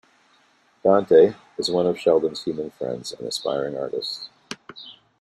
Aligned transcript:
Dante: 0.83 1.35
is 1.59 1.69
one 1.69 1.85
of 1.85 1.99
Sheldon's 1.99 2.43
human 2.45 2.71
friends, 2.71 3.13
an 3.13 3.27
aspiring 3.27 3.77
artist. 3.77 4.31